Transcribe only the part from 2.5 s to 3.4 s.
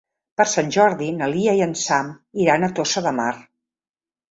a Tossa de Mar.